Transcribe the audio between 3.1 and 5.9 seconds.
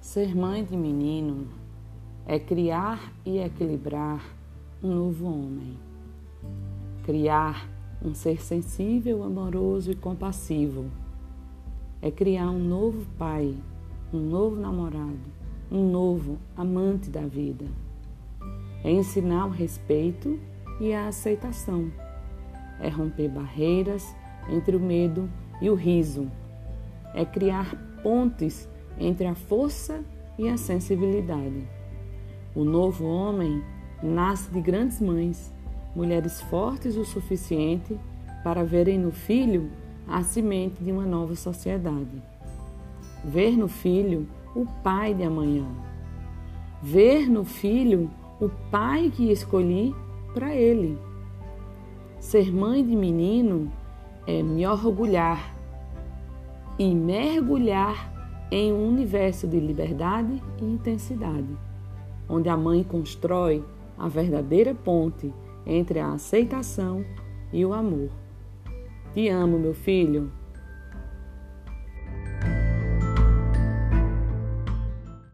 e equilibrar um novo homem.